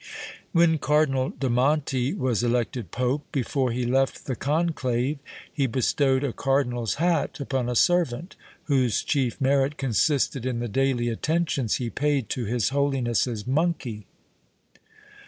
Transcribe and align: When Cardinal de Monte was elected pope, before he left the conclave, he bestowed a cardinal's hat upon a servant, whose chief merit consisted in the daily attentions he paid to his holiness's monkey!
When 0.51 0.79
Cardinal 0.79 1.29
de 1.29 1.47
Monte 1.47 2.15
was 2.15 2.41
elected 2.41 2.89
pope, 2.89 3.23
before 3.31 3.69
he 3.71 3.85
left 3.85 4.25
the 4.25 4.35
conclave, 4.35 5.19
he 5.53 5.67
bestowed 5.67 6.23
a 6.23 6.33
cardinal's 6.33 6.95
hat 6.95 7.39
upon 7.39 7.69
a 7.69 7.75
servant, 7.75 8.35
whose 8.63 9.03
chief 9.03 9.39
merit 9.39 9.77
consisted 9.77 10.43
in 10.43 10.57
the 10.57 10.67
daily 10.67 11.09
attentions 11.09 11.75
he 11.75 11.91
paid 11.91 12.29
to 12.29 12.45
his 12.45 12.69
holiness's 12.69 13.45
monkey! 13.45 14.07